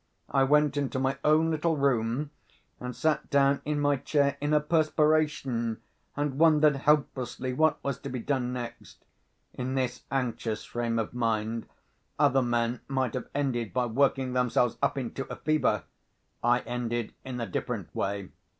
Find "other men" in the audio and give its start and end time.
12.17-12.79